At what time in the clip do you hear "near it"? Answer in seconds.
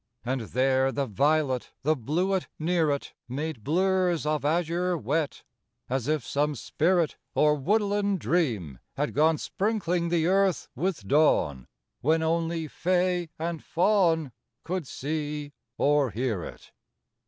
2.57-3.13